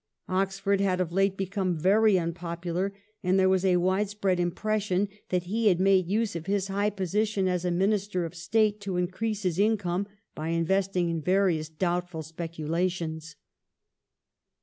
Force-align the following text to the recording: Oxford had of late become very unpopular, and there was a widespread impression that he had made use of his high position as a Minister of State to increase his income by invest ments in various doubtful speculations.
Oxford 0.29 0.81
had 0.81 0.99
of 0.99 1.11
late 1.11 1.37
become 1.37 1.77
very 1.77 2.17
unpopular, 2.17 2.91
and 3.21 3.37
there 3.37 3.47
was 3.47 3.63
a 3.63 3.77
widespread 3.77 4.39
impression 4.39 5.07
that 5.29 5.43
he 5.43 5.67
had 5.67 5.79
made 5.79 6.07
use 6.07 6.35
of 6.35 6.47
his 6.47 6.69
high 6.69 6.89
position 6.89 7.47
as 7.47 7.65
a 7.65 7.69
Minister 7.69 8.25
of 8.25 8.33
State 8.33 8.81
to 8.81 8.97
increase 8.97 9.43
his 9.43 9.59
income 9.59 10.07
by 10.33 10.47
invest 10.47 10.95
ments 10.95 11.11
in 11.11 11.21
various 11.21 11.69
doubtful 11.69 12.23
speculations. 12.23 13.35